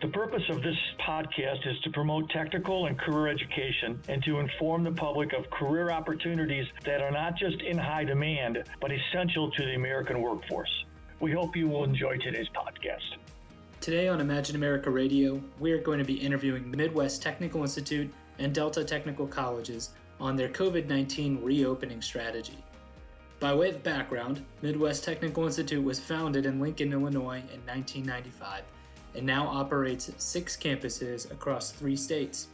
The 0.00 0.08
purpose 0.08 0.44
of 0.48 0.62
this 0.62 0.76
podcast 1.04 1.66
is 1.66 1.76
to 1.80 1.90
promote 1.90 2.30
technical 2.30 2.86
and 2.86 2.96
career 2.96 3.26
education 3.26 4.00
and 4.08 4.22
to 4.22 4.38
inform 4.38 4.84
the 4.84 4.92
public 4.92 5.32
of 5.32 5.50
career 5.50 5.90
opportunities 5.90 6.66
that 6.84 7.00
are 7.00 7.10
not 7.10 7.36
just 7.36 7.60
in 7.62 7.76
high 7.76 8.04
demand, 8.04 8.62
but 8.80 8.92
essential 8.92 9.50
to 9.50 9.64
the 9.64 9.74
American 9.74 10.20
workforce. 10.22 10.70
We 11.18 11.32
hope 11.32 11.56
you 11.56 11.66
will 11.66 11.82
enjoy 11.82 12.16
today's 12.18 12.46
podcast. 12.54 13.16
Today 13.80 14.06
on 14.06 14.20
Imagine 14.20 14.54
America 14.54 14.88
Radio, 14.88 15.42
we 15.58 15.72
are 15.72 15.82
going 15.82 15.98
to 15.98 16.04
be 16.04 16.14
interviewing 16.14 16.70
Midwest 16.70 17.20
Technical 17.20 17.62
Institute 17.62 18.08
and 18.38 18.54
Delta 18.54 18.84
Technical 18.84 19.26
Colleges 19.26 19.90
on 20.20 20.36
their 20.36 20.48
COVID 20.48 20.86
19 20.86 21.42
reopening 21.42 22.02
strategy. 22.02 22.58
By 23.40 23.52
way 23.52 23.70
of 23.70 23.82
background, 23.82 24.44
Midwest 24.62 25.02
Technical 25.02 25.44
Institute 25.44 25.82
was 25.82 25.98
founded 25.98 26.46
in 26.46 26.60
Lincoln, 26.60 26.92
Illinois 26.92 27.42
in 27.52 27.66
1995 27.66 28.62
and 29.14 29.26
now 29.26 29.46
operates 29.46 30.10
six 30.18 30.56
campuses 30.56 31.30
across 31.30 31.70
three 31.70 31.96
states. 31.96 32.48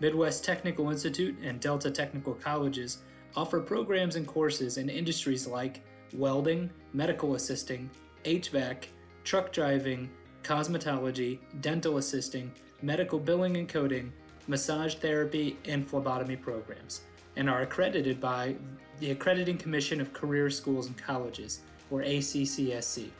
Midwest 0.00 0.44
Technical 0.44 0.90
Institute 0.90 1.36
and 1.42 1.60
Delta 1.60 1.90
Technical 1.90 2.34
Colleges 2.34 2.98
offer 3.34 3.60
programs 3.60 4.16
and 4.16 4.26
courses 4.26 4.78
in 4.78 4.88
industries 4.88 5.46
like 5.46 5.82
welding, 6.14 6.70
medical 6.92 7.34
assisting, 7.34 7.90
HVAC, 8.24 8.86
truck 9.24 9.52
driving, 9.52 10.08
cosmetology, 10.42 11.38
dental 11.60 11.98
assisting, 11.98 12.52
medical 12.82 13.18
billing 13.18 13.56
and 13.56 13.68
coding, 13.68 14.12
massage 14.46 14.94
therapy, 14.94 15.58
and 15.64 15.86
phlebotomy 15.86 16.36
programs, 16.36 17.02
and 17.36 17.50
are 17.50 17.62
accredited 17.62 18.20
by 18.20 18.54
the 19.00 19.10
Accrediting 19.10 19.58
Commission 19.58 20.00
of 20.00 20.12
Career 20.12 20.48
Schools 20.50 20.86
and 20.86 20.96
Colleges, 20.96 21.60
or 21.90 22.02
ACCSC. 22.02 23.10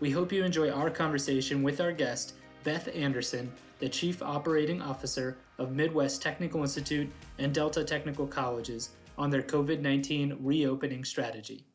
We 0.00 0.10
hope 0.10 0.32
you 0.32 0.42
enjoy 0.42 0.70
our 0.70 0.88
conversation 0.88 1.62
with 1.62 1.78
our 1.78 1.92
guest, 1.92 2.32
Beth 2.64 2.88
Anderson, 2.94 3.52
the 3.80 3.88
Chief 3.88 4.22
Operating 4.22 4.80
Officer 4.80 5.36
of 5.58 5.72
Midwest 5.72 6.22
Technical 6.22 6.62
Institute 6.62 7.12
and 7.38 7.52
Delta 7.52 7.84
Technical 7.84 8.26
Colleges, 8.26 8.90
on 9.18 9.28
their 9.28 9.42
COVID 9.42 9.82
19 9.82 10.38
reopening 10.40 11.04
strategy. 11.04 11.66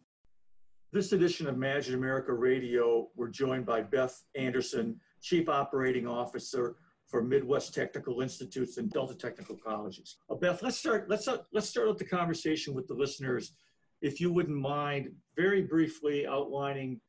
This 0.92 1.12
edition 1.12 1.46
of 1.46 1.54
Imagine 1.54 1.94
America 1.94 2.34
Radio, 2.34 3.10
we're 3.16 3.30
joined 3.30 3.64
by 3.64 3.84
Beth 3.84 4.20
Anderson, 4.34 5.00
Chief 5.22 5.48
Operating 5.48 6.08
Officer 6.08 6.78
for 7.06 7.22
Midwest 7.22 7.76
Technical 7.76 8.22
Institutes 8.22 8.78
and 8.78 8.90
Delta 8.90 9.14
Technical 9.14 9.56
Colleges. 9.56 10.18
Uh, 10.32 10.36
Beth, 10.36 10.64
let's 10.64 10.78
start. 10.78 11.08
Let's 11.08 11.28
uh, 11.28 11.44
let's 11.54 11.70
start 11.70 11.90
with 11.90 12.00
the 12.00 12.06
conversation 12.06 12.74
with 12.74 12.88
the 12.88 12.96
listeners, 12.96 13.54
if 14.02 14.20
you 14.20 14.34
wouldn't 14.34 14.58
mind, 14.58 15.12
very 15.38 15.62
briefly 15.62 16.26
outlining 16.26 17.00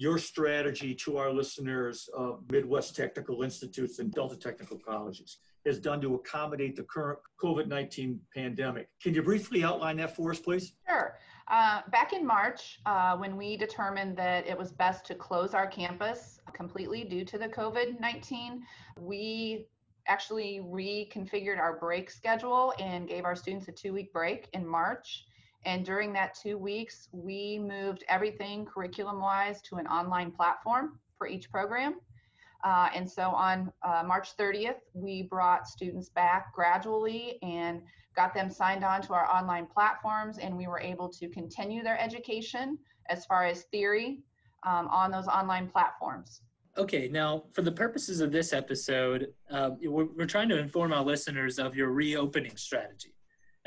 your 0.00 0.16
strategy 0.16 0.94
to 0.94 1.18
our 1.18 1.30
listeners 1.30 2.08
of 2.16 2.40
Midwest 2.50 2.96
Technical 2.96 3.42
Institutes 3.42 3.98
and 3.98 4.10
Delta 4.10 4.34
Technical 4.34 4.78
Colleges 4.78 5.36
has 5.66 5.78
done 5.78 6.00
to 6.00 6.14
accommodate 6.14 6.74
the 6.74 6.84
current 6.84 7.18
COVID 7.38 7.66
19 7.66 8.18
pandemic. 8.34 8.88
Can 9.02 9.12
you 9.12 9.22
briefly 9.22 9.62
outline 9.62 9.98
that 9.98 10.16
for 10.16 10.30
us, 10.30 10.38
please? 10.38 10.72
Sure. 10.88 11.18
Uh, 11.48 11.82
back 11.92 12.14
in 12.14 12.26
March, 12.26 12.80
uh, 12.86 13.14
when 13.18 13.36
we 13.36 13.58
determined 13.58 14.16
that 14.16 14.46
it 14.46 14.56
was 14.56 14.72
best 14.72 15.04
to 15.04 15.14
close 15.14 15.52
our 15.52 15.66
campus 15.66 16.40
completely 16.54 17.04
due 17.04 17.26
to 17.26 17.36
the 17.36 17.48
COVID 17.48 18.00
19, 18.00 18.62
we 18.98 19.66
actually 20.08 20.62
reconfigured 20.64 21.58
our 21.58 21.76
break 21.76 22.10
schedule 22.10 22.72
and 22.78 23.06
gave 23.06 23.26
our 23.26 23.36
students 23.36 23.68
a 23.68 23.72
two 23.72 23.92
week 23.92 24.14
break 24.14 24.48
in 24.54 24.66
March. 24.66 25.26
And 25.64 25.84
during 25.84 26.12
that 26.14 26.34
two 26.34 26.56
weeks, 26.56 27.08
we 27.12 27.58
moved 27.58 28.04
everything 28.08 28.64
curriculum 28.64 29.20
wise 29.20 29.60
to 29.62 29.76
an 29.76 29.86
online 29.86 30.30
platform 30.30 30.98
for 31.18 31.26
each 31.26 31.50
program. 31.50 31.96
Uh, 32.64 32.88
and 32.94 33.10
so 33.10 33.30
on 33.30 33.72
uh, 33.82 34.02
March 34.06 34.36
30th, 34.36 34.80
we 34.92 35.22
brought 35.22 35.66
students 35.66 36.10
back 36.10 36.52
gradually 36.54 37.38
and 37.42 37.82
got 38.14 38.34
them 38.34 38.50
signed 38.50 38.84
on 38.84 39.00
to 39.02 39.14
our 39.14 39.26
online 39.30 39.66
platforms, 39.66 40.38
and 40.38 40.56
we 40.56 40.66
were 40.66 40.80
able 40.80 41.08
to 41.08 41.28
continue 41.28 41.82
their 41.82 41.98
education 41.98 42.76
as 43.08 43.24
far 43.24 43.44
as 43.44 43.62
theory 43.64 44.20
um, 44.66 44.88
on 44.88 45.10
those 45.10 45.26
online 45.26 45.68
platforms. 45.68 46.42
Okay, 46.76 47.08
now 47.08 47.44
for 47.52 47.62
the 47.62 47.72
purposes 47.72 48.20
of 48.20 48.30
this 48.30 48.52
episode, 48.52 49.32
uh, 49.50 49.70
we're, 49.82 50.06
we're 50.16 50.26
trying 50.26 50.48
to 50.50 50.58
inform 50.58 50.92
our 50.92 51.02
listeners 51.02 51.58
of 51.58 51.74
your 51.74 51.90
reopening 51.90 52.56
strategy. 52.56 53.14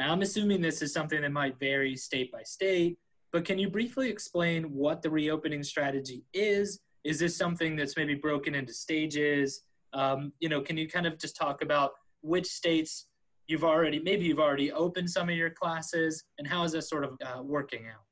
Now, 0.03 0.11
I'm 0.11 0.21
assuming 0.21 0.59
this 0.59 0.81
is 0.81 0.91
something 0.91 1.21
that 1.21 1.31
might 1.31 1.57
vary 1.57 1.95
state 1.95 2.29
by 2.29 2.43
state, 2.43 2.97
but 3.31 3.45
can 3.45 3.57
you 3.57 3.69
briefly 3.69 4.09
explain 4.09 4.65
what 4.65 5.01
the 5.01 5.09
reopening 5.09 5.63
strategy 5.63 6.25
is? 6.33 6.81
Is 7.05 7.19
this 7.19 7.37
something 7.37 7.77
that's 7.77 7.95
maybe 7.95 8.13
broken 8.13 8.53
into 8.53 8.73
stages? 8.73 9.61
Um, 9.93 10.33
you 10.41 10.49
know, 10.49 10.59
can 10.59 10.75
you 10.75 10.89
kind 10.89 11.07
of 11.07 11.17
just 11.17 11.37
talk 11.37 11.61
about 11.61 11.91
which 12.19 12.47
states 12.47 13.07
you've 13.47 13.63
already, 13.63 14.01
maybe 14.03 14.25
you've 14.25 14.41
already 14.41 14.73
opened 14.73 15.09
some 15.09 15.29
of 15.29 15.37
your 15.37 15.51
classes, 15.51 16.25
and 16.37 16.45
how 16.45 16.65
is 16.65 16.73
this 16.73 16.89
sort 16.89 17.05
of 17.05 17.17
uh, 17.25 17.41
working 17.41 17.85
out? 17.87 18.03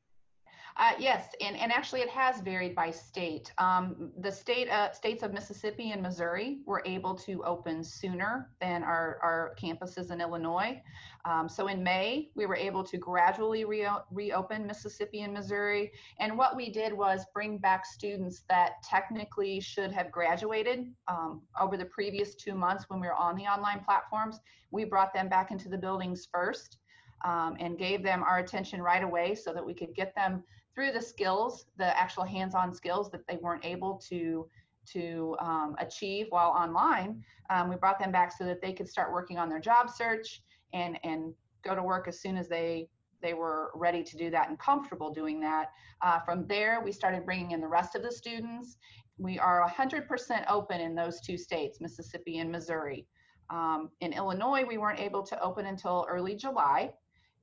Uh, 0.77 0.93
yes, 0.97 1.29
and, 1.41 1.55
and 1.57 1.71
actually 1.71 2.01
it 2.01 2.09
has 2.09 2.41
varied 2.41 2.73
by 2.73 2.89
state. 2.89 3.51
Um, 3.57 4.11
the 4.19 4.31
state 4.31 4.69
uh, 4.69 4.91
states 4.91 5.21
of 5.21 5.33
Mississippi 5.33 5.91
and 5.91 6.01
Missouri 6.01 6.59
were 6.65 6.81
able 6.85 7.13
to 7.15 7.43
open 7.43 7.83
sooner 7.83 8.49
than 8.61 8.83
our, 8.83 9.19
our 9.21 9.55
campuses 9.61 10.11
in 10.11 10.21
Illinois. 10.21 10.81
Um, 11.25 11.47
so 11.47 11.67
in 11.67 11.83
May, 11.83 12.29
we 12.35 12.45
were 12.45 12.55
able 12.55 12.83
to 12.85 12.97
gradually 12.97 13.65
re- 13.65 13.87
reopen 14.11 14.65
Mississippi 14.65 15.21
and 15.21 15.33
Missouri. 15.33 15.91
And 16.19 16.37
what 16.37 16.55
we 16.55 16.71
did 16.71 16.93
was 16.93 17.25
bring 17.33 17.57
back 17.57 17.85
students 17.85 18.43
that 18.49 18.81
technically 18.83 19.59
should 19.59 19.91
have 19.91 20.11
graduated 20.11 20.87
um, 21.07 21.41
over 21.59 21.77
the 21.77 21.85
previous 21.85 22.35
two 22.35 22.55
months 22.55 22.85
when 22.87 22.99
we 22.99 23.07
were 23.07 23.15
on 23.15 23.35
the 23.35 23.43
online 23.43 23.81
platforms. 23.83 24.39
We 24.71 24.85
brought 24.85 25.13
them 25.13 25.27
back 25.27 25.51
into 25.51 25.69
the 25.69 25.77
buildings 25.77 26.27
first. 26.31 26.77
Um, 27.23 27.55
and 27.59 27.77
gave 27.77 28.01
them 28.01 28.23
our 28.23 28.39
attention 28.39 28.81
right 28.81 29.03
away 29.03 29.35
so 29.35 29.53
that 29.53 29.63
we 29.63 29.75
could 29.75 29.93
get 29.93 30.15
them 30.15 30.43
through 30.73 30.91
the 30.91 31.01
skills, 31.01 31.65
the 31.77 31.97
actual 31.99 32.23
hands-on 32.23 32.73
skills 32.73 33.11
that 33.11 33.27
they 33.27 33.37
weren't 33.37 33.63
able 33.65 34.01
to 34.09 34.47
to 34.93 35.35
um, 35.39 35.75
achieve 35.79 36.27
while 36.29 36.49
online. 36.49 37.23
Um, 37.51 37.69
we 37.69 37.75
brought 37.75 37.99
them 37.99 38.11
back 38.11 38.31
so 38.35 38.43
that 38.45 38.61
they 38.61 38.73
could 38.73 38.89
start 38.89 39.11
working 39.11 39.37
on 39.37 39.49
their 39.49 39.59
job 39.59 39.89
search 39.89 40.41
and 40.73 40.97
and 41.03 41.33
go 41.63 41.75
to 41.75 41.83
work 41.83 42.07
as 42.07 42.19
soon 42.19 42.37
as 42.37 42.47
they 42.47 42.89
they 43.21 43.33
were 43.33 43.71
ready 43.75 44.03
to 44.03 44.17
do 44.17 44.29
that 44.31 44.49
and 44.49 44.57
comfortable 44.57 45.11
doing 45.11 45.39
that. 45.41 45.71
Uh, 46.01 46.19
from 46.19 46.47
there, 46.47 46.81
we 46.83 46.91
started 46.91 47.23
bringing 47.23 47.51
in 47.51 47.61
the 47.61 47.67
rest 47.67 47.95
of 47.95 48.01
the 48.01 48.11
students. 48.11 48.77
We 49.19 49.37
are 49.37 49.69
100% 49.69 50.43
open 50.49 50.81
in 50.81 50.95
those 50.95 51.21
two 51.21 51.37
states, 51.37 51.79
Mississippi 51.79 52.39
and 52.39 52.51
Missouri. 52.51 53.05
Um, 53.51 53.91
in 53.99 54.13
Illinois, 54.13 54.63
we 54.67 54.79
weren't 54.79 54.99
able 54.99 55.21
to 55.23 55.39
open 55.39 55.67
until 55.67 56.07
early 56.09 56.35
July. 56.35 56.91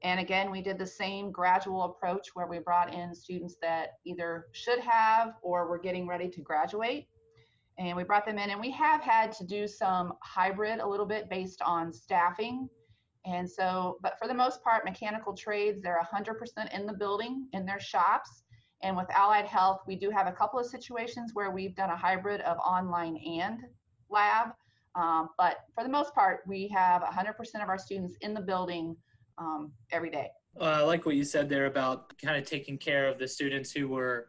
And 0.02 0.20
again, 0.20 0.50
we 0.50 0.62
did 0.62 0.78
the 0.78 0.86
same 0.86 1.32
gradual 1.32 1.82
approach 1.84 2.28
where 2.34 2.46
we 2.46 2.60
brought 2.60 2.94
in 2.94 3.14
students 3.14 3.56
that 3.62 3.94
either 4.06 4.46
should 4.52 4.78
have 4.78 5.34
or 5.42 5.66
were 5.68 5.78
getting 5.78 6.06
ready 6.06 6.28
to 6.28 6.40
graduate. 6.40 7.08
And 7.78 7.96
we 7.96 8.04
brought 8.04 8.26
them 8.26 8.38
in, 8.38 8.50
and 8.50 8.60
we 8.60 8.70
have 8.72 9.00
had 9.00 9.32
to 9.32 9.46
do 9.46 9.66
some 9.66 10.14
hybrid 10.22 10.80
a 10.80 10.86
little 10.86 11.06
bit 11.06 11.28
based 11.28 11.62
on 11.62 11.92
staffing. 11.92 12.68
And 13.24 13.48
so, 13.48 13.98
but 14.02 14.18
for 14.18 14.26
the 14.26 14.34
most 14.34 14.62
part, 14.62 14.84
mechanical 14.84 15.34
trades, 15.34 15.82
they're 15.82 16.00
100% 16.12 16.74
in 16.74 16.86
the 16.86 16.92
building, 16.92 17.48
in 17.52 17.66
their 17.66 17.80
shops. 17.80 18.42
And 18.82 18.96
with 18.96 19.10
Allied 19.10 19.46
Health, 19.46 19.80
we 19.86 19.96
do 19.96 20.10
have 20.10 20.26
a 20.26 20.32
couple 20.32 20.58
of 20.58 20.66
situations 20.66 21.32
where 21.34 21.50
we've 21.50 21.74
done 21.74 21.90
a 21.90 21.96
hybrid 21.96 22.40
of 22.42 22.56
online 22.58 23.16
and 23.16 23.60
lab. 24.08 24.48
Um, 24.94 25.30
but 25.36 25.58
for 25.74 25.82
the 25.82 25.90
most 25.90 26.14
part, 26.14 26.40
we 26.46 26.68
have 26.68 27.02
100% 27.02 27.62
of 27.62 27.68
our 27.68 27.78
students 27.78 28.14
in 28.20 28.34
the 28.34 28.40
building 28.40 28.96
um, 29.38 29.72
every 29.90 30.10
day. 30.10 30.28
Uh, 30.60 30.64
I 30.64 30.80
like 30.82 31.06
what 31.06 31.14
you 31.14 31.24
said 31.24 31.48
there 31.48 31.66
about 31.66 32.16
kind 32.18 32.36
of 32.36 32.48
taking 32.48 32.78
care 32.78 33.08
of 33.08 33.18
the 33.18 33.28
students 33.28 33.70
who 33.70 33.88
were 33.88 34.28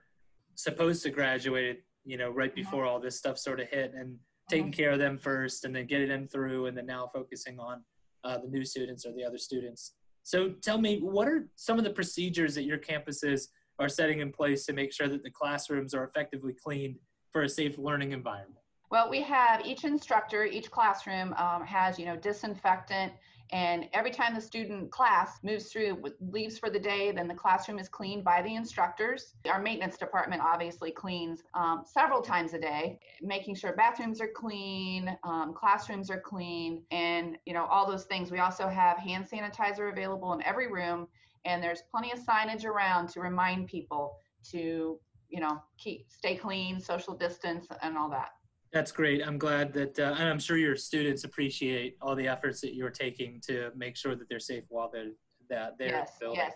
supposed 0.56 1.04
to 1.04 1.10
graduate, 1.10 1.84
you 2.06 2.18
know, 2.18 2.30
right 2.30 2.52
mm-hmm. 2.52 2.64
before 2.64 2.86
all 2.86 3.00
this 3.00 3.18
stuff 3.18 3.38
sort 3.38 3.60
of 3.60 3.68
hit 3.68 3.94
and 3.96 4.18
taking 4.50 4.66
mm-hmm. 4.66 4.72
care 4.72 4.92
of 4.92 5.00
them 5.00 5.18
first 5.18 5.66
and 5.66 5.76
then 5.76 5.86
getting 5.86 6.10
them 6.10 6.28
through 6.28 6.68
and 6.68 6.78
then 6.78 6.86
now 6.86 7.10
focusing 7.14 7.60
on 7.60 7.84
uh, 8.24 8.38
the 8.38 8.48
new 8.48 8.66
students 8.66 9.06
or 9.06 9.14
the 9.14 9.24
other 9.24 9.38
students. 9.38 9.94
So 10.24 10.50
tell 10.62 10.80
me, 10.80 11.00
what 11.00 11.28
are 11.28 11.48
some 11.56 11.78
of 11.78 11.84
the 11.84 11.90
procedures 11.90 12.54
that 12.56 12.64
your 12.64 12.78
campuses 12.78 13.48
are 13.80 13.90
setting 13.90 14.20
in 14.20 14.32
place 14.32 14.66
to 14.66 14.74
make 14.74 14.92
sure 14.92 15.08
that 15.08 15.24
the 15.24 15.32
classrooms 15.32 15.94
are 15.94 16.04
effectively 16.04 16.54
cleaned 16.54 16.98
for 17.32 17.44
a 17.44 17.50
safe 17.50 17.78
learning 17.78 18.12
environment? 18.12 18.60
Well, 18.92 19.10
we 19.10 19.22
have 19.22 19.66
each 19.66 19.84
instructor, 19.84 20.46
each 20.46 20.70
classroom 20.72 21.34
um, 21.34 21.64
has, 21.64 21.98
you 21.98 22.06
know, 22.06 22.16
disinfectant 22.16 23.14
And 23.52 23.90
every 23.94 24.12
time 24.12 24.36
the 24.36 24.42
student 24.42 24.92
class 24.92 25.40
moves 25.44 25.72
through, 25.72 26.04
leaves 26.20 26.60
for 26.60 26.70
the 26.70 26.80
day, 26.80 27.12
then 27.12 27.28
the 27.28 27.34
classroom 27.34 27.80
is 27.80 27.90
cleaned 27.90 28.24
by 28.24 28.42
the 28.44 28.54
instructors. 28.54 29.34
Our 29.50 29.60
maintenance 29.60 29.98
department 29.98 30.42
obviously 30.44 30.92
cleans 30.92 31.42
um, 31.56 31.84
several 31.86 32.22
times 32.22 32.54
a 32.54 32.60
day, 32.60 33.00
making 33.22 33.56
sure 33.56 33.76
bathrooms 33.76 34.22
are 34.22 34.30
clean, 34.36 35.18
um, 35.24 35.54
classrooms 35.54 36.12
are 36.12 36.22
clean, 36.22 36.84
and 36.92 37.38
you 37.46 37.54
know 37.54 37.66
all 37.66 37.90
those 37.90 38.06
things. 38.06 38.32
We 38.32 38.40
also 38.40 38.68
have 38.68 38.98
hand 38.98 39.28
sanitizer 39.28 39.92
available 39.92 40.34
in 40.34 40.44
every 40.44 40.72
room, 40.72 41.08
and 41.46 41.64
there's 41.64 41.82
plenty 41.90 42.12
of 42.12 42.20
signage 42.20 42.66
around 42.66 43.10
to 43.10 43.20
remind 43.20 43.68
people 43.68 44.18
to 44.52 45.00
you 45.30 45.40
know 45.40 45.62
keep 45.80 46.06
stay 46.12 46.36
clean, 46.36 46.80
social 46.80 47.16
distance, 47.16 47.68
and 47.82 47.98
all 47.98 48.10
that. 48.12 48.30
That's 48.72 48.92
great. 48.92 49.26
I'm 49.26 49.40
glad 49.40 49.74
that, 49.74 49.98
uh, 50.00 50.16
and 50.18 50.30
I'm 50.30 50.40
sure 50.40 50.58
your 50.58 50.76
students 50.76 51.24
appreciate 51.24 51.98
all 52.02 52.16
the 52.16 52.28
efforts 52.28 52.62
that 52.62 52.76
you're 52.76 52.92
taking 52.92 53.42
to 53.48 53.72
make 53.76 53.98
sure 53.98 54.16
that 54.16 54.30
they're 54.30 54.40
safe 54.40 54.64
while 54.70 54.90
they're 54.92 55.12
that 55.50 55.78
they're 55.80 55.88
yes, 55.88 56.12
yes. 56.34 56.54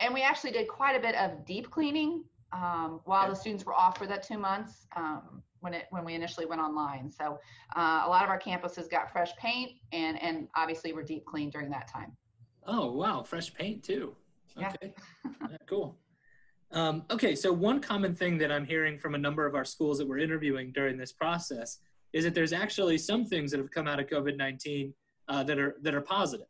And 0.00 0.12
we 0.12 0.22
actually 0.22 0.50
did 0.50 0.66
quite 0.66 0.96
a 0.96 1.00
bit 1.00 1.14
of 1.14 1.46
deep 1.46 1.70
cleaning 1.70 2.24
um, 2.52 3.00
while 3.04 3.28
the 3.28 3.36
students 3.36 3.64
were 3.64 3.74
off 3.74 3.98
for 3.98 4.06
that 4.06 4.24
two 4.24 4.38
months 4.38 4.86
um, 4.96 5.42
when 5.60 5.72
it 5.72 5.86
when 5.90 6.04
we 6.04 6.14
initially 6.14 6.46
went 6.46 6.60
online. 6.60 7.10
So 7.10 7.38
uh, 7.76 8.02
a 8.04 8.08
lot 8.08 8.24
of 8.24 8.30
our 8.30 8.40
campuses 8.40 8.90
got 8.90 9.12
fresh 9.12 9.34
paint, 9.36 9.72
and 9.92 10.20
and 10.20 10.48
obviously 10.56 10.92
were 10.92 11.02
deep 11.02 11.24
cleaned 11.24 11.52
during 11.52 11.70
that 11.70 11.88
time. 11.88 12.16
Oh 12.66 12.92
wow, 12.92 13.22
fresh 13.22 13.54
paint 13.54 13.82
too. 13.84 14.16
Okay, 14.58 14.92
yeah. 15.24 15.56
cool. 15.66 15.96
Um, 16.74 17.04
okay, 17.08 17.36
so 17.36 17.52
one 17.52 17.80
common 17.80 18.16
thing 18.16 18.36
that 18.38 18.50
I'm 18.50 18.64
hearing 18.64 18.98
from 18.98 19.14
a 19.14 19.18
number 19.18 19.46
of 19.46 19.54
our 19.54 19.64
schools 19.64 19.98
that 19.98 20.08
we're 20.08 20.18
interviewing 20.18 20.72
during 20.72 20.98
this 20.98 21.12
process 21.12 21.78
is 22.12 22.24
that 22.24 22.34
there's 22.34 22.52
actually 22.52 22.98
some 22.98 23.24
things 23.24 23.52
that 23.52 23.58
have 23.58 23.70
come 23.70 23.86
out 23.86 24.00
of 24.00 24.08
COVID-19 24.08 24.92
uh, 25.28 25.44
that 25.44 25.58
are 25.58 25.76
that 25.82 25.94
are 25.94 26.00
positive. 26.00 26.48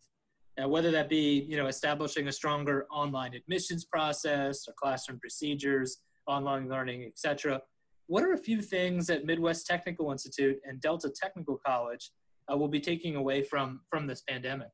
Now, 0.56 0.68
whether 0.68 0.90
that 0.92 1.10
be 1.10 1.46
you 1.46 1.58
know 1.58 1.66
establishing 1.66 2.28
a 2.28 2.32
stronger 2.32 2.86
online 2.90 3.34
admissions 3.34 3.84
process 3.84 4.66
or 4.66 4.72
classroom 4.82 5.20
procedures, 5.20 5.98
online 6.26 6.70
learning, 6.70 7.04
etc. 7.04 7.60
What 8.06 8.24
are 8.24 8.32
a 8.32 8.38
few 8.38 8.62
things 8.62 9.06
that 9.08 9.26
Midwest 9.26 9.66
Technical 9.66 10.10
Institute 10.10 10.58
and 10.64 10.80
Delta 10.80 11.10
Technical 11.10 11.60
College 11.66 12.12
uh, 12.50 12.56
will 12.56 12.68
be 12.68 12.80
taking 12.80 13.16
away 13.16 13.42
from 13.42 13.80
from 13.90 14.06
this 14.06 14.22
pandemic? 14.22 14.70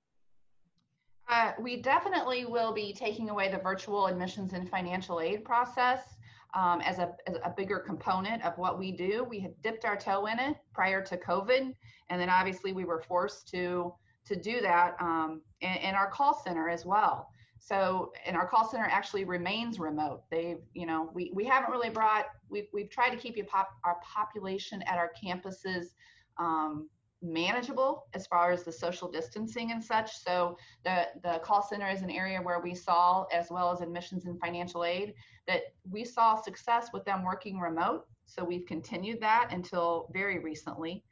Uh, 1.31 1.53
we 1.61 1.81
definitely 1.81 2.44
will 2.44 2.73
be 2.73 2.93
taking 2.93 3.31
away 3.31 3.49
the 3.49 3.59
virtual 3.59 4.06
admissions 4.09 4.53
and 4.53 4.69
financial 4.69 5.21
aid 5.21 5.44
process 5.44 6.17
um, 6.55 6.81
as, 6.81 6.99
a, 6.99 7.15
as 7.29 7.37
a 7.44 7.55
bigger 7.56 7.79
component 7.79 8.44
of 8.44 8.59
what 8.59 8.81
we 8.81 8.91
do. 8.91 9.25
We 9.31 9.38
had 9.38 9.53
dipped 9.62 9.85
our 9.85 9.97
toe 9.97 10.27
in 10.27 10.41
it 10.41 10.56
prior 10.75 11.00
to 11.05 11.17
COVID, 11.17 11.73
and 12.09 12.21
then 12.21 12.29
obviously 12.29 12.73
we 12.73 12.85
were 12.85 13.00
forced 13.00 13.49
to 13.49 13.94
to 14.27 14.37
do 14.37 14.61
that 14.61 14.97
um, 15.00 15.41
in, 15.61 15.75
in 15.77 15.94
our 15.94 16.11
call 16.11 16.35
center 16.35 16.69
as 16.69 16.85
well. 16.85 17.31
So, 17.59 18.12
and 18.26 18.37
our 18.37 18.47
call 18.47 18.69
center 18.69 18.87
actually 18.91 19.25
remains 19.25 19.79
remote. 19.79 20.23
They've, 20.31 20.61
you 20.75 20.87
know, 20.87 21.11
we, 21.15 21.31
we 21.35 21.44
haven't 21.44 21.71
really 21.71 21.91
brought, 21.91 22.26
we've, 22.49 22.67
we've 22.73 22.91
tried 22.91 23.11
to 23.11 23.17
keep 23.17 23.44
pop, 23.49 23.71
our 23.85 23.97
population 24.03 24.83
at 24.83 24.99
our 24.99 25.11
campuses 25.23 25.94
um, 26.38 26.88
manageable 27.23 28.07
as 28.15 28.27
far 28.27 28.51
as 28.51 28.65
the 28.65 28.73
social 28.73 29.11
distancing 29.11 29.73
and 29.73 29.83
such. 29.83 30.17
So 30.19 30.57
the, 30.85 31.09
the 31.23 31.41
call 31.45 31.63
center 31.63 31.89
is 31.89 32.03
an 32.03 32.11
area 32.11 32.41
where 32.41 32.61
we 32.61 32.75
saw, 32.75 33.25
as 33.33 33.51
well 33.51 33.71
as 33.71 33.81
admissions 33.81 34.27
and 34.27 34.41
financial 34.41 34.85
aid, 34.85 35.15
that 35.47 35.63
we 35.91 36.05
saw 36.05 36.41
success 36.41 36.89
with 36.93 37.05
them 37.05 37.25
working 37.25 37.59
remote. 37.59 38.07
So 38.27 38.45
we've 38.45 38.67
continued 38.67 39.21
that 39.21 39.49
until 39.51 40.09
very 40.13 40.39
recently. 40.39 41.05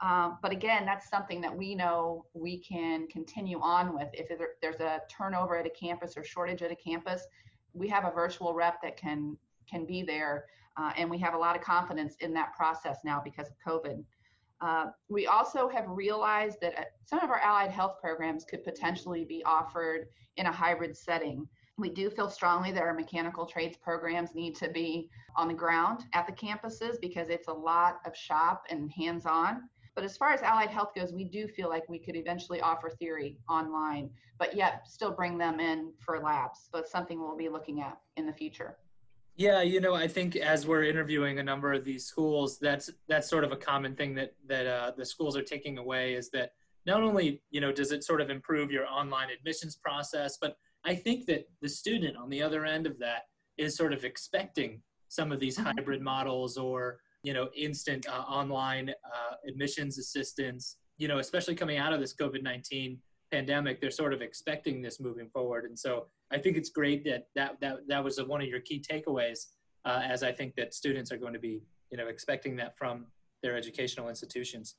Um, 0.00 0.38
but 0.42 0.52
again, 0.52 0.84
that's 0.84 1.08
something 1.08 1.40
that 1.40 1.56
we 1.56 1.74
know 1.74 2.26
we 2.34 2.58
can 2.58 3.08
continue 3.08 3.58
on 3.60 3.94
with. 3.94 4.08
If 4.12 4.28
there's 4.60 4.80
a 4.80 5.00
turnover 5.08 5.56
at 5.56 5.66
a 5.66 5.70
campus 5.70 6.16
or 6.16 6.24
shortage 6.24 6.62
at 6.62 6.70
a 6.70 6.76
campus, 6.76 7.26
we 7.72 7.88
have 7.88 8.04
a 8.04 8.10
virtual 8.10 8.52
rep 8.54 8.82
that 8.82 8.96
can 8.96 9.36
can 9.68 9.84
be 9.84 10.02
there, 10.02 10.44
uh, 10.76 10.92
and 10.96 11.10
we 11.10 11.18
have 11.18 11.34
a 11.34 11.36
lot 11.36 11.56
of 11.56 11.62
confidence 11.62 12.14
in 12.20 12.32
that 12.34 12.54
process 12.54 12.98
now 13.04 13.20
because 13.24 13.48
of 13.48 13.54
COVID. 13.66 14.04
Uh, 14.60 14.86
we 15.08 15.26
also 15.26 15.68
have 15.68 15.84
realized 15.88 16.58
that 16.60 16.78
uh, 16.78 16.84
some 17.04 17.20
of 17.20 17.30
our 17.30 17.40
allied 17.40 17.70
health 17.70 17.96
programs 18.00 18.44
could 18.44 18.64
potentially 18.64 19.24
be 19.24 19.42
offered 19.44 20.08
in 20.36 20.46
a 20.46 20.52
hybrid 20.52 20.96
setting. 20.96 21.46
We 21.78 21.90
do 21.90 22.08
feel 22.08 22.30
strongly 22.30 22.72
that 22.72 22.82
our 22.82 22.94
mechanical 22.94 23.44
trades 23.44 23.76
programs 23.76 24.34
need 24.34 24.56
to 24.56 24.70
be 24.70 25.10
on 25.36 25.48
the 25.48 25.54
ground 25.54 26.06
at 26.14 26.26
the 26.26 26.32
campuses 26.32 26.98
because 27.00 27.28
it's 27.28 27.48
a 27.48 27.52
lot 27.52 28.00
of 28.06 28.16
shop 28.16 28.64
and 28.70 28.90
hands 28.90 29.26
on. 29.26 29.68
But 29.94 30.04
as 30.04 30.16
far 30.16 30.32
as 30.32 30.42
allied 30.42 30.70
health 30.70 30.94
goes, 30.94 31.12
we 31.12 31.24
do 31.24 31.48
feel 31.48 31.68
like 31.68 31.88
we 31.88 31.98
could 31.98 32.16
eventually 32.16 32.60
offer 32.60 32.90
theory 32.90 33.38
online, 33.48 34.10
but 34.38 34.54
yet 34.54 34.88
still 34.88 35.10
bring 35.10 35.36
them 35.36 35.60
in 35.60 35.92
for 35.98 36.20
labs. 36.20 36.68
It's 36.74 36.90
something 36.90 37.20
we'll 37.20 37.36
be 37.36 37.48
looking 37.48 37.80
at 37.80 37.98
in 38.16 38.26
the 38.26 38.32
future. 38.32 38.76
Yeah, 39.36 39.60
you 39.60 39.80
know, 39.80 39.94
I 39.94 40.08
think 40.08 40.36
as 40.36 40.66
we're 40.66 40.84
interviewing 40.84 41.38
a 41.38 41.42
number 41.42 41.72
of 41.74 41.84
these 41.84 42.06
schools, 42.06 42.58
that's 42.58 42.90
that's 43.06 43.28
sort 43.28 43.44
of 43.44 43.52
a 43.52 43.56
common 43.56 43.94
thing 43.94 44.14
that 44.14 44.34
that 44.48 44.66
uh, 44.66 44.92
the 44.96 45.04
schools 45.04 45.36
are 45.36 45.42
taking 45.42 45.76
away 45.76 46.14
is 46.14 46.30
that 46.30 46.52
not 46.86 47.02
only 47.02 47.42
you 47.50 47.60
know 47.60 47.70
does 47.70 47.92
it 47.92 48.02
sort 48.02 48.22
of 48.22 48.30
improve 48.30 48.70
your 48.70 48.86
online 48.86 49.28
admissions 49.30 49.76
process, 49.76 50.38
but 50.40 50.56
I 50.84 50.94
think 50.94 51.26
that 51.26 51.48
the 51.60 51.68
student 51.68 52.16
on 52.16 52.30
the 52.30 52.42
other 52.42 52.64
end 52.64 52.86
of 52.86 52.98
that 53.00 53.24
is 53.58 53.76
sort 53.76 53.92
of 53.92 54.04
expecting 54.04 54.80
some 55.08 55.32
of 55.32 55.38
these 55.38 55.58
mm-hmm. 55.58 55.66
hybrid 55.66 56.00
models 56.00 56.56
or 56.56 57.00
you 57.22 57.34
know 57.34 57.50
instant 57.54 58.06
uh, 58.08 58.22
online 58.22 58.88
uh, 58.88 59.34
admissions 59.46 59.98
assistance. 59.98 60.76
You 60.96 61.08
know, 61.08 61.18
especially 61.18 61.54
coming 61.54 61.76
out 61.76 61.92
of 61.92 62.00
this 62.00 62.14
COVID 62.14 62.42
nineteen 62.42 63.00
pandemic, 63.30 63.80
they're 63.80 63.90
sort 63.90 64.12
of 64.12 64.22
expecting 64.22 64.82
this 64.82 65.00
moving 65.00 65.28
forward, 65.28 65.64
and 65.64 65.78
so 65.78 66.06
I 66.30 66.38
think 66.38 66.56
it's 66.56 66.70
great 66.70 67.04
that 67.04 67.28
that 67.34 67.60
that, 67.60 67.88
that 67.88 68.02
was 68.02 68.22
one 68.22 68.40
of 68.40 68.48
your 68.48 68.60
key 68.60 68.80
takeaways, 68.80 69.46
uh, 69.84 70.02
as 70.04 70.22
I 70.22 70.32
think 70.32 70.54
that 70.56 70.74
students 70.74 71.12
are 71.12 71.18
going 71.18 71.32
to 71.32 71.38
be 71.38 71.62
you 71.90 71.98
know 71.98 72.08
expecting 72.08 72.56
that 72.56 72.76
from 72.76 73.06
their 73.42 73.56
educational 73.56 74.08
institutions. 74.08 74.76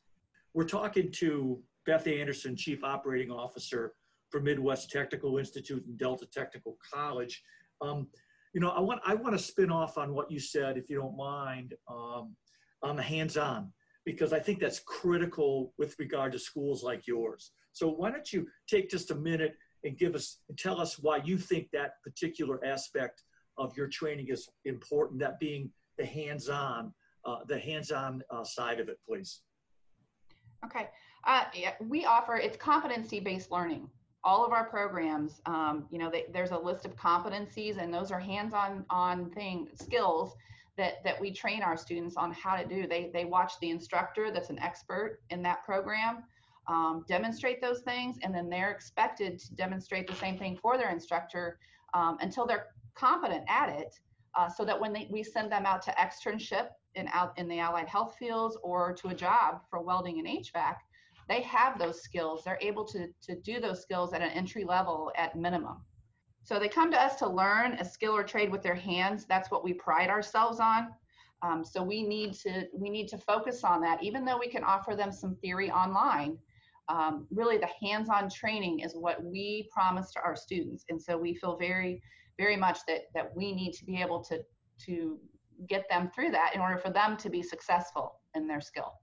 We're 0.53 0.65
talking 0.65 1.11
to 1.13 1.61
Beth 1.85 2.07
Anderson, 2.07 2.55
Chief 2.55 2.83
Operating 2.83 3.31
Officer 3.31 3.93
for 4.29 4.41
Midwest 4.41 4.89
Technical 4.89 5.37
Institute 5.37 5.85
and 5.85 5.97
Delta 5.97 6.25
Technical 6.25 6.77
College. 6.93 7.41
Um, 7.81 8.07
you 8.53 8.61
know, 8.61 8.69
I 8.69 8.79
want 8.79 9.01
I 9.05 9.13
want 9.13 9.37
to 9.37 9.43
spin 9.43 9.71
off 9.71 9.97
on 9.97 10.13
what 10.13 10.31
you 10.31 10.39
said, 10.39 10.77
if 10.77 10.89
you 10.89 10.97
don't 10.97 11.15
mind, 11.15 11.75
um, 11.87 12.35
on 12.81 12.95
the 12.95 13.03
hands-on, 13.03 13.71
because 14.07 14.31
I 14.31 14.39
think 14.39 14.61
that's 14.61 14.79
critical 14.79 15.73
with 15.77 15.99
regard 15.99 16.31
to 16.31 16.39
schools 16.39 16.81
like 16.81 17.07
yours. 17.07 17.51
So 17.73 17.89
why 17.89 18.09
don't 18.09 18.31
you 18.31 18.47
take 18.65 18.89
just 18.89 19.11
a 19.11 19.15
minute 19.15 19.57
and 19.83 19.97
give 19.97 20.15
us 20.15 20.37
and 20.47 20.57
tell 20.57 20.79
us 20.79 20.97
why 20.97 21.17
you 21.25 21.37
think 21.37 21.67
that 21.73 22.01
particular 22.05 22.63
aspect 22.65 23.23
of 23.57 23.75
your 23.75 23.87
training 23.89 24.27
is 24.29 24.47
important, 24.63 25.19
that 25.19 25.41
being 25.41 25.69
the 25.97 26.05
hands-on, 26.05 26.93
uh, 27.25 27.39
the 27.49 27.59
hands-on 27.59 28.23
uh, 28.29 28.45
side 28.45 28.79
of 28.79 28.87
it, 28.87 28.97
please. 29.05 29.41
Okay, 30.63 30.87
uh, 31.25 31.43
yeah, 31.53 31.73
we 31.81 32.05
offer 32.05 32.37
it's 32.37 32.55
competency-based 32.55 33.51
learning. 33.51 33.89
All 34.23 34.45
of 34.45 34.53
our 34.53 34.69
programs, 34.69 35.41
um, 35.45 35.85
you 35.91 35.99
know, 35.99 36.09
they, 36.09 36.27
there's 36.31 36.51
a 36.51 36.57
list 36.57 36.85
of 36.85 36.95
competencies, 36.95 37.77
and 37.77 37.93
those 37.93 38.09
are 38.11 38.21
hands-on 38.21 38.85
on 38.89 39.29
thing 39.31 39.67
skills 39.75 40.37
that 40.77 41.03
that 41.03 41.19
we 41.19 41.31
train 41.31 41.63
our 41.63 41.75
students 41.77 42.15
on 42.17 42.31
how 42.33 42.55
to 42.55 42.67
do. 42.67 42.87
They 42.87 43.09
they 43.13 43.25
watch 43.25 43.53
the 43.61 43.69
instructor 43.69 44.31
that's 44.31 44.49
an 44.49 44.59
expert 44.59 45.19
in 45.29 45.41
that 45.43 45.63
program 45.63 46.23
um, 46.67 47.05
demonstrate 47.07 47.61
those 47.61 47.81
things, 47.81 48.17
and 48.23 48.33
then 48.33 48.49
they're 48.49 48.71
expected 48.71 49.39
to 49.39 49.55
demonstrate 49.55 50.07
the 50.07 50.15
same 50.15 50.37
thing 50.37 50.57
for 50.61 50.77
their 50.77 50.91
instructor 50.91 51.59
um, 51.93 52.17
until 52.21 52.45
they're 52.45 52.67
competent 52.95 53.43
at 53.47 53.69
it, 53.69 53.99
uh, 54.35 54.49
so 54.49 54.65
that 54.65 54.79
when 54.79 54.93
they, 54.93 55.07
we 55.09 55.23
send 55.23 55.51
them 55.51 55.65
out 55.65 55.81
to 55.83 55.91
externship 55.91 56.69
in 56.95 57.07
out 57.13 57.37
in 57.37 57.47
the 57.47 57.59
allied 57.59 57.87
health 57.87 58.15
fields 58.17 58.57
or 58.63 58.93
to 58.93 59.09
a 59.09 59.13
job 59.13 59.61
for 59.69 59.81
welding 59.81 60.19
and 60.19 60.27
HVAC, 60.27 60.75
they 61.29 61.41
have 61.41 61.79
those 61.79 62.01
skills. 62.01 62.43
They're 62.43 62.59
able 62.61 62.85
to 62.85 63.07
to 63.23 63.35
do 63.35 63.59
those 63.59 63.81
skills 63.81 64.13
at 64.13 64.21
an 64.21 64.31
entry 64.31 64.63
level 64.63 65.11
at 65.15 65.35
minimum. 65.35 65.77
So 66.47 66.59
they 66.59 66.69
come 66.69 66.91
to 66.91 67.01
us 67.01 67.17
to 67.17 67.27
learn 67.27 67.73
a 67.73 67.83
skill 67.83 68.15
or 68.15 68.23
trade 68.23 68.49
with 68.49 68.63
their 68.63 68.73
hands. 68.73 69.25
That's 69.25 69.51
what 69.51 69.65
we 69.65 69.73
pride 69.73 70.09
ourselves 70.09 70.61
on. 70.61 70.87
Um, 71.41 71.61
so 71.65 71.83
we 71.83 72.03
need 72.03 72.35
to 72.35 72.67
we 72.73 72.89
need 72.89 73.09
to 73.09 73.17
focus 73.17 73.65
on 73.65 73.81
that. 73.81 74.01
Even 74.01 74.23
though 74.23 74.37
we 74.39 74.47
can 74.47 74.63
offer 74.63 74.95
them 74.95 75.11
some 75.11 75.35
theory 75.35 75.69
online, 75.69 76.37
um, 76.87 77.27
really 77.31 77.57
the 77.57 77.69
hands-on 77.81 78.29
training 78.29 78.79
is 78.79 78.93
what 78.95 79.21
we 79.21 79.69
promise 79.73 80.09
to 80.13 80.21
our 80.21 80.37
students 80.37 80.85
and 80.87 81.01
so 81.01 81.17
we 81.17 81.35
feel 81.35 81.57
very 81.57 82.01
very 82.37 82.55
much 82.55 82.79
that 82.87 83.01
that 83.13 83.35
we 83.35 83.53
need 83.53 83.73
to 83.73 83.85
be 83.85 84.01
able 84.01 84.23
to 84.23 84.39
to 84.85 85.19
get 85.67 85.83
them 85.89 86.09
through 86.15 86.31
that 86.31 86.51
in 86.55 86.61
order 86.61 86.77
for 86.77 86.89
them 86.89 87.17
to 87.17 87.29
be 87.29 87.43
successful 87.43 88.21
in 88.35 88.47
their 88.47 88.61
skill 88.61 88.93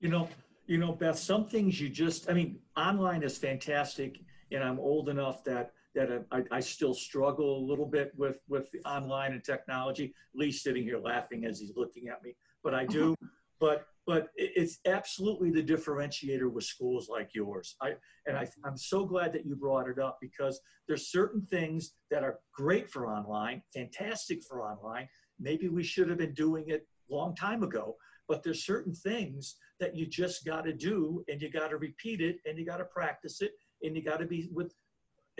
you 0.00 0.08
know 0.08 0.26
you 0.66 0.78
know 0.78 0.92
beth 0.92 1.18
some 1.18 1.46
things 1.46 1.78
you 1.78 1.90
just 1.90 2.30
i 2.30 2.32
mean 2.32 2.58
online 2.76 3.22
is 3.22 3.36
fantastic 3.36 4.18
and 4.52 4.64
i'm 4.64 4.78
old 4.78 5.08
enough 5.08 5.44
that 5.44 5.72
that 5.94 6.10
uh, 6.10 6.18
I, 6.30 6.42
I 6.50 6.60
still 6.60 6.94
struggle 6.94 7.58
a 7.58 7.64
little 7.66 7.86
bit 7.86 8.12
with 8.16 8.38
with 8.48 8.70
the 8.72 8.80
online 8.88 9.32
and 9.32 9.44
technology. 9.44 10.14
Lee's 10.34 10.62
sitting 10.62 10.82
here 10.82 10.98
laughing 10.98 11.44
as 11.44 11.60
he's 11.60 11.72
looking 11.76 12.08
at 12.08 12.22
me, 12.22 12.36
but 12.62 12.74
I 12.74 12.84
do. 12.86 13.14
but 13.60 13.86
but 14.06 14.28
it's 14.34 14.78
absolutely 14.86 15.50
the 15.50 15.62
differentiator 15.62 16.50
with 16.50 16.64
schools 16.64 17.08
like 17.08 17.30
yours. 17.34 17.76
I 17.80 17.94
and 18.26 18.36
I, 18.36 18.48
I'm 18.64 18.76
so 18.76 19.04
glad 19.04 19.32
that 19.34 19.46
you 19.46 19.54
brought 19.54 19.88
it 19.88 19.98
up 19.98 20.18
because 20.20 20.60
there's 20.88 21.12
certain 21.12 21.42
things 21.42 21.92
that 22.10 22.24
are 22.24 22.40
great 22.52 22.90
for 22.90 23.06
online, 23.06 23.62
fantastic 23.72 24.42
for 24.42 24.62
online. 24.62 25.08
Maybe 25.38 25.68
we 25.68 25.84
should 25.84 26.08
have 26.08 26.18
been 26.18 26.34
doing 26.34 26.64
it 26.68 26.86
a 27.10 27.14
long 27.14 27.36
time 27.36 27.62
ago, 27.62 27.96
but 28.28 28.42
there's 28.42 28.64
certain 28.64 28.94
things 28.94 29.56
that 29.78 29.94
you 29.94 30.06
just 30.06 30.44
got 30.44 30.64
to 30.64 30.72
do 30.72 31.22
and 31.28 31.40
you 31.40 31.50
got 31.50 31.68
to 31.68 31.76
repeat 31.76 32.20
it 32.20 32.38
and 32.46 32.58
you 32.58 32.64
got 32.64 32.78
to 32.78 32.84
practice 32.84 33.40
it 33.42 33.52
and 33.82 33.96
you 33.96 34.02
got 34.02 34.18
to 34.18 34.26
be 34.26 34.48
with 34.52 34.74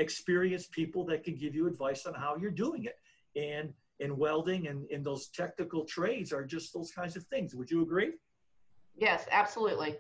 experienced 0.00 0.72
people 0.72 1.04
that 1.04 1.22
can 1.22 1.36
give 1.36 1.54
you 1.54 1.68
advice 1.68 2.06
on 2.06 2.14
how 2.14 2.36
you're 2.36 2.50
doing 2.50 2.84
it. 2.84 2.98
And 3.36 3.72
in 4.00 4.16
welding 4.16 4.66
and 4.66 4.90
in 4.90 5.02
those 5.02 5.28
technical 5.28 5.84
trades 5.84 6.32
are 6.32 6.44
just 6.44 6.72
those 6.74 6.90
kinds 6.90 7.16
of 7.16 7.24
things. 7.24 7.54
Would 7.54 7.70
you 7.70 7.82
agree? 7.82 8.12
Yes, 8.96 9.26
absolutely. 9.30 9.96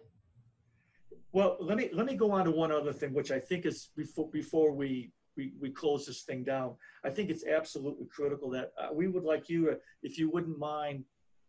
Well, 1.32 1.56
let 1.60 1.76
me 1.76 1.90
let 1.92 2.06
me 2.06 2.16
go 2.16 2.32
on 2.32 2.44
to 2.46 2.50
one 2.50 2.72
other 2.72 2.92
thing, 2.92 3.14
which 3.14 3.30
I 3.30 3.38
think 3.38 3.66
is 3.66 3.90
before 3.96 4.28
before 4.30 4.72
we 4.72 5.12
we, 5.36 5.52
we 5.60 5.70
close 5.70 6.06
this 6.06 6.22
thing 6.22 6.42
down. 6.42 6.74
I 7.04 7.10
think 7.10 7.30
it's 7.30 7.46
absolutely 7.46 8.06
critical 8.06 8.50
that 8.50 8.72
uh, 8.80 8.88
we 8.92 9.06
would 9.06 9.22
like 9.22 9.48
you, 9.48 9.70
uh, 9.70 9.74
if 10.02 10.18
you 10.18 10.28
wouldn't 10.28 10.58
mind, 10.58 11.04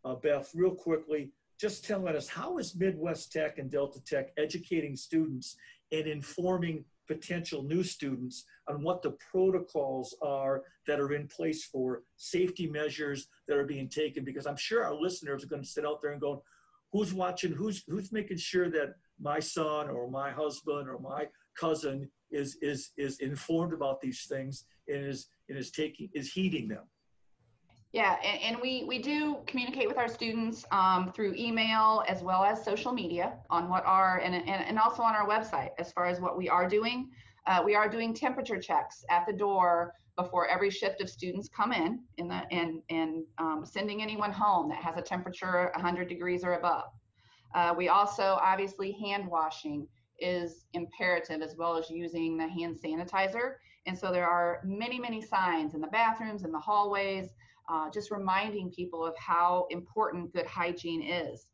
uh, 0.06 0.16
Beth, 0.16 0.52
real 0.54 0.76
quickly, 0.76 1.32
just 1.60 1.84
telling 1.84 2.16
us 2.16 2.28
how 2.28 2.58
is 2.60 2.76
Midwest 2.76 3.32
Tech 3.32 3.58
and 3.58 3.72
Delta 3.72 4.00
Tech 4.04 4.32
educating 4.38 4.96
students 4.96 5.58
and 5.92 6.06
informing 6.06 6.86
potential 7.14 7.64
new 7.64 7.84
students 7.84 8.46
on 8.68 8.84
what 8.84 9.02
the 9.02 9.16
protocols 9.32 10.16
are 10.22 10.64
that 10.88 11.00
are 11.00 11.14
in 11.14 11.28
place 11.28 11.66
for 11.66 12.04
safety 12.16 12.68
measures 12.68 13.28
that 13.48 13.58
are 13.58 13.66
being 13.66 13.90
taken 13.90 14.24
because 14.24 14.48
i'm 14.48 14.62
sure 14.68 14.86
our 14.86 14.96
listeners 14.96 15.44
are 15.44 15.48
going 15.48 15.62
to 15.62 15.68
sit 15.68 15.86
out 15.86 16.02
there 16.02 16.12
and 16.12 16.22
go 16.22 16.44
who's 16.92 17.14
watching? 17.14 17.52
Who's 17.52 17.84
who's 17.88 18.12
making 18.12 18.38
sure 18.38 18.70
that 18.70 18.96
my 19.20 19.40
son 19.40 19.90
or 19.90 20.10
my 20.10 20.32
husband 20.32 20.90
or 20.90 21.00
my 21.00 21.28
cousin 21.60 22.10
is 22.32 22.58
is 22.62 22.92
is 22.98 23.20
informed 23.20 23.74
about 23.74 24.02
these 24.02 24.26
things 24.26 24.66
and 24.88 25.06
is 25.06 25.28
and 25.50 25.58
is 25.58 25.72
taking 25.72 26.10
is 26.14 26.32
heeding 26.32 26.68
them 26.68 26.84
yeah, 27.94 28.16
and, 28.24 28.42
and, 28.42 28.62
we, 28.62 28.86
we 28.88 29.00
do 29.00 29.40
communicate 29.48 29.88
with 29.88 29.98
our 29.98 30.08
students 30.08 30.66
um, 30.72 31.12
through 31.12 31.36
email 31.36 32.04
as 32.08 32.24
well 32.24 32.44
as 32.44 32.64
social 32.64 32.94
media 32.94 33.34
on 33.50 33.68
what 33.68 33.86
are, 33.86 34.20
and, 34.20 34.34
and, 34.34 34.48
and 34.48 34.80
also 34.80 35.04
on 35.04 35.14
our 35.14 35.28
website 35.28 35.72
as 35.78 35.92
far 35.92 36.06
as 36.06 36.22
what 36.22 36.38
we 36.38 36.48
are 36.48 36.70
doing. 36.70 37.10
Uh, 37.48 37.62
we 37.66 37.76
are 37.76 37.90
doing 37.90 38.14
temperature 38.14 38.60
checks 38.60 39.04
at 39.10 39.26
the 39.26 39.34
door 39.34 39.94
before 40.16 40.48
every 40.48 40.70
shift 40.70 41.02
of 41.02 41.10
students 41.10 41.50
come 41.50 41.74
in, 41.74 42.00
in 42.18 42.30
the, 42.30 42.42
and, 42.52 42.82
and 42.90 43.26
um, 43.40 43.64
sending 43.66 44.02
anyone 44.02 44.32
home 44.32 44.70
that 44.70 44.82
has 44.82 44.96
a 44.96 45.02
temperature 45.02 45.70
100 45.74 46.08
degrees 46.08 46.46
or 46.46 46.54
above. 46.54 46.92
Uh, 47.54 47.74
we 47.76 47.90
also, 47.90 48.38
obviously, 48.42 48.94
hand 48.94 49.28
washing 49.28 49.86
is 50.20 50.66
imperative 50.74 51.42
as 51.42 51.58
well 51.58 51.76
as 51.76 51.90
using 51.90 52.38
the 52.38 52.48
hand 52.48 52.78
sanitizer. 52.82 53.56
And 53.86 53.98
so 53.98 54.12
there 54.12 54.28
are 54.28 54.62
many, 54.64 55.00
many 55.00 55.22
signs 55.22 55.74
in 55.74 55.82
the 55.82 55.88
bathrooms, 55.88 56.44
in 56.44 56.52
the 56.52 56.60
hallways, 56.60 57.30
uh, 57.72 57.90
just 57.90 58.12
reminding 58.12 58.70
people 58.72 59.06
of 59.06 59.16
how 59.18 59.68
important 59.70 60.34
good 60.34 60.46
hygiene 60.46 61.02
is. 61.02 61.48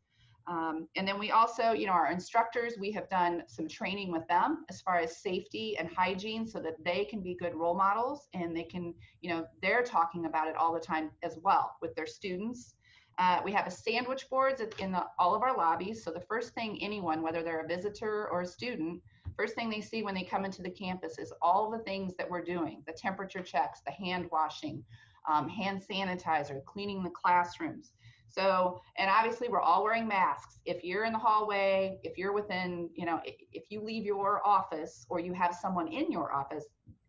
Um, 0.47 0.87
and 0.95 1.05
then 1.05 1.19
we 1.19 1.31
also, 1.31 1.73
you 1.73 1.87
know, 1.87 1.91
our 1.91 2.09
instructors, 2.09 2.75
we 2.79 2.89
have 2.91 3.09
done 3.09 3.43
some 3.47 3.67
training 3.67 4.13
with 4.13 4.25
them 4.29 4.63
as 4.69 4.79
far 4.79 4.97
as 4.97 5.17
safety 5.17 5.77
and 5.77 5.89
hygiene 5.89 6.47
so 6.47 6.59
that 6.59 6.81
they 6.83 7.03
can 7.03 7.21
be 7.21 7.35
good 7.35 7.53
role 7.53 7.75
models 7.75 8.29
and 8.33 8.55
they 8.55 8.63
can, 8.63 8.93
you 9.21 9.29
know, 9.29 9.45
they're 9.61 9.83
talking 9.83 10.25
about 10.25 10.47
it 10.47 10.55
all 10.55 10.73
the 10.73 10.79
time 10.79 11.11
as 11.21 11.37
well 11.43 11.75
with 11.81 11.93
their 11.95 12.07
students. 12.07 12.75
Uh, 13.19 13.41
we 13.43 13.51
have 13.51 13.67
a 13.67 13.71
sandwich 13.71 14.29
boards 14.29 14.61
in 14.79 14.91
the, 14.91 15.03
all 15.19 15.35
of 15.35 15.41
our 15.41 15.57
lobbies. 15.57 16.03
So 16.03 16.11
the 16.11 16.21
first 16.21 16.53
thing 16.53 16.79
anyone, 16.81 17.21
whether 17.21 17.43
they're 17.43 17.65
a 17.65 17.67
visitor 17.67 18.29
or 18.31 18.41
a 18.41 18.45
student, 18.45 19.01
first 19.35 19.53
thing 19.55 19.69
they 19.69 19.81
see 19.81 20.01
when 20.01 20.15
they 20.15 20.23
come 20.23 20.45
into 20.45 20.61
the 20.61 20.69
campus 20.69 21.19
is 21.19 21.33
all 21.41 21.69
the 21.69 21.79
things 21.79 22.15
that 22.17 22.29
we're 22.29 22.43
doing, 22.43 22.83
the 22.87 22.93
temperature 22.93 23.41
checks, 23.41 23.81
the 23.85 23.91
hand 23.91 24.27
washing, 24.31 24.83
um, 25.27 25.47
hand 25.49 25.81
sanitizer, 25.89 26.63
cleaning 26.65 27.03
the 27.03 27.09
classrooms. 27.09 27.91
So, 28.29 28.81
and 28.97 29.09
obviously 29.09 29.47
we're 29.47 29.61
all 29.61 29.83
wearing 29.83 30.07
masks. 30.07 30.59
If 30.65 30.83
you're 30.83 31.05
in 31.05 31.13
the 31.13 31.19
hallway, 31.19 31.99
if 32.03 32.17
you're 32.17 32.33
within, 32.33 32.89
you 32.93 33.05
know, 33.05 33.21
if 33.25 33.63
you 33.69 33.81
leave 33.81 34.05
your 34.05 34.45
office 34.45 35.05
or 35.09 35.19
you 35.19 35.33
have 35.33 35.55
someone 35.55 35.87
in 35.87 36.11
your 36.11 36.33
office, 36.33 36.65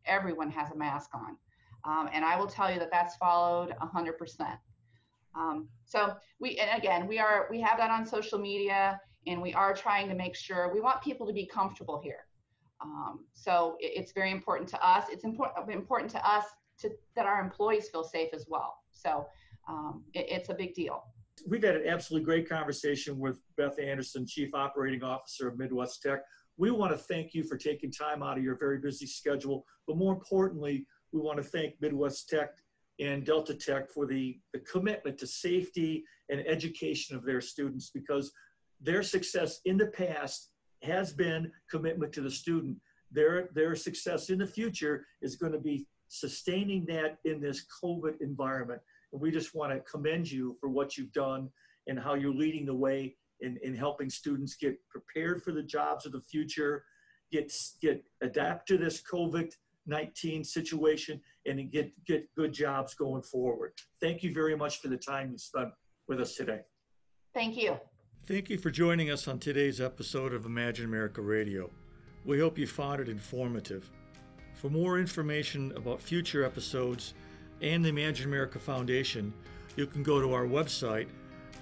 everyone 0.06 0.50
has 0.50 0.70
a 0.70 0.76
mask 0.76 1.10
on. 1.14 1.36
Um, 1.84 2.08
and 2.12 2.24
I 2.24 2.38
will 2.38 2.46
tell 2.46 2.72
you 2.72 2.78
that 2.78 2.90
that's 2.90 3.16
followed 3.16 3.74
100%. 3.82 4.58
Um, 5.34 5.68
so 5.84 6.14
we, 6.40 6.58
and 6.58 6.78
again, 6.78 7.06
we 7.06 7.18
are, 7.18 7.46
we 7.50 7.60
have 7.60 7.78
that 7.78 7.90
on 7.90 8.06
social 8.06 8.38
media 8.38 9.00
and 9.26 9.42
we 9.42 9.52
are 9.54 9.74
trying 9.74 10.08
to 10.08 10.14
make 10.14 10.34
sure 10.34 10.72
we 10.72 10.80
want 10.80 11.02
people 11.02 11.26
to 11.26 11.32
be 11.32 11.46
comfortable 11.46 12.00
here. 12.02 12.24
Um, 12.80 13.24
so 13.34 13.76
it, 13.80 13.92
it's 13.96 14.12
very 14.12 14.30
important 14.30 14.68
to 14.70 14.86
us. 14.86 15.06
It's 15.10 15.24
important 15.24 15.70
important 15.70 16.10
to 16.12 16.28
us 16.28 16.44
to 16.80 16.90
that 17.16 17.26
our 17.26 17.40
employees 17.40 17.88
feel 17.88 18.04
safe 18.04 18.30
as 18.32 18.46
well. 18.48 18.76
So 18.92 19.26
um, 19.68 20.04
it, 20.14 20.26
it's 20.28 20.48
a 20.48 20.54
big 20.54 20.74
deal. 20.74 21.04
We've 21.46 21.62
had 21.62 21.76
an 21.76 21.86
absolutely 21.86 22.24
great 22.24 22.48
conversation 22.48 23.18
with 23.18 23.36
Beth 23.56 23.78
Anderson, 23.78 24.26
Chief 24.26 24.54
Operating 24.54 25.04
Officer 25.04 25.48
of 25.48 25.58
Midwest 25.58 26.02
Tech. 26.02 26.20
We 26.56 26.72
want 26.72 26.92
to 26.92 26.98
thank 26.98 27.34
you 27.34 27.44
for 27.44 27.56
taking 27.56 27.92
time 27.92 28.22
out 28.22 28.36
of 28.36 28.42
your 28.42 28.58
very 28.58 28.78
busy 28.78 29.06
schedule, 29.06 29.64
but 29.86 29.96
more 29.96 30.12
importantly, 30.12 30.86
we 31.12 31.20
want 31.20 31.36
to 31.36 31.44
thank 31.44 31.74
Midwest 31.80 32.28
Tech 32.28 32.50
and 32.98 33.24
Delta 33.24 33.54
Tech 33.54 33.90
for 33.90 34.06
the, 34.06 34.38
the 34.52 34.58
commitment 34.60 35.18
to 35.18 35.26
safety 35.26 36.04
and 36.28 36.44
education 36.46 37.16
of 37.16 37.24
their 37.24 37.40
students 37.40 37.90
because 37.94 38.32
their 38.80 39.02
success 39.02 39.60
in 39.64 39.76
the 39.76 39.86
past 39.86 40.50
has 40.82 41.12
been 41.12 41.50
commitment 41.70 42.12
to 42.12 42.20
the 42.20 42.30
student. 42.30 42.76
Their, 43.10 43.48
their 43.54 43.74
success 43.74 44.30
in 44.30 44.38
the 44.38 44.46
future 44.46 45.06
is 45.22 45.36
going 45.36 45.52
to 45.52 45.60
be 45.60 45.86
sustaining 46.08 46.84
that 46.86 47.18
in 47.24 47.40
this 47.40 47.64
COVID 47.82 48.20
environment. 48.20 48.80
And 49.12 49.20
we 49.20 49.30
just 49.30 49.54
want 49.54 49.72
to 49.72 49.80
commend 49.80 50.30
you 50.30 50.56
for 50.60 50.68
what 50.68 50.96
you've 50.96 51.12
done 51.12 51.48
and 51.86 51.98
how 51.98 52.14
you're 52.14 52.34
leading 52.34 52.66
the 52.66 52.74
way 52.74 53.16
in, 53.40 53.58
in 53.62 53.74
helping 53.74 54.10
students 54.10 54.56
get 54.56 54.76
prepared 54.90 55.42
for 55.42 55.52
the 55.52 55.62
jobs 55.62 56.06
of 56.06 56.12
the 56.12 56.20
future, 56.20 56.84
get, 57.30 57.52
get 57.80 58.02
adapt 58.22 58.68
to 58.68 58.76
this 58.76 59.02
COVID-19 59.10 60.44
situation 60.44 61.20
and 61.46 61.70
get, 61.70 61.92
get 62.04 62.26
good 62.36 62.52
jobs 62.52 62.94
going 62.94 63.22
forward. 63.22 63.72
Thank 64.00 64.22
you 64.22 64.34
very 64.34 64.56
much 64.56 64.80
for 64.80 64.88
the 64.88 64.96
time 64.96 65.30
you 65.30 65.38
spent 65.38 65.70
with 66.08 66.20
us 66.20 66.34
today. 66.34 66.60
Thank 67.34 67.56
you. 67.56 67.76
Thank 68.24 68.50
you 68.50 68.58
for 68.58 68.70
joining 68.70 69.10
us 69.10 69.26
on 69.28 69.38
today's 69.38 69.80
episode 69.80 70.34
of 70.34 70.44
Imagine 70.44 70.84
America 70.84 71.22
Radio. 71.22 71.70
We 72.24 72.40
hope 72.40 72.58
you 72.58 72.66
found 72.66 73.00
it 73.00 73.08
informative. 73.08 73.90
For 74.58 74.68
more 74.68 74.98
information 74.98 75.72
about 75.76 76.02
future 76.02 76.44
episodes 76.44 77.14
and 77.62 77.84
the 77.84 77.90
Imagine 77.90 78.26
America 78.26 78.58
Foundation, 78.58 79.32
you 79.76 79.86
can 79.86 80.02
go 80.02 80.20
to 80.20 80.34
our 80.34 80.46
website, 80.46 81.06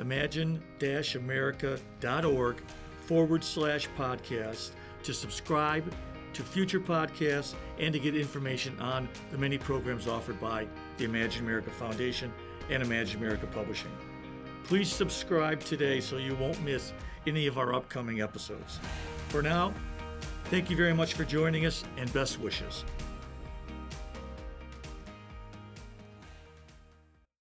imagine 0.01 0.63
america.org 0.81 2.63
forward 3.01 3.45
slash 3.45 3.87
podcast, 3.99 4.71
to 5.03 5.13
subscribe 5.13 5.93
to 6.33 6.43
future 6.43 6.81
podcasts 6.81 7.55
and 7.79 7.93
to 7.93 7.99
get 7.99 8.17
information 8.17 8.81
on 8.81 9.11
the 9.31 9.37
many 9.37 9.59
programs 9.59 10.09
offered 10.09 10.41
by 10.41 10.67
the 10.97 11.05
Imagine 11.05 11.45
America 11.45 11.71
Foundation 11.73 12.33
and 12.71 12.83
Imagine 12.83 13.19
America 13.19 13.47
Publishing. 13.49 13.93
Please 14.65 14.91
subscribe 14.91 15.61
today 15.61 16.01
so 16.01 16.17
you 16.17 16.35
won't 16.37 16.63
miss 16.63 16.95
any 17.27 17.47
of 17.47 17.59
our 17.59 17.75
upcoming 17.75 18.23
episodes. 18.23 18.81
For 19.29 19.43
now, 19.43 19.75
Thank 20.49 20.71
you 20.71 20.77
very 20.77 20.95
much 20.95 21.15
for 21.15 21.25
joining 21.25 21.67
us 21.67 21.83
and 21.97 22.13
best 22.13 22.41
wishes. 22.41 22.85